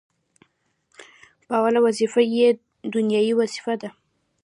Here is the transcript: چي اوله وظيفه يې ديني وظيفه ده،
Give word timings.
چي 1.45 1.51
اوله 1.55 1.79
وظيفه 1.85 2.21
يې 2.35 2.47
ديني 2.91 3.21
وظيفه 3.39 3.73
ده، 3.81 3.89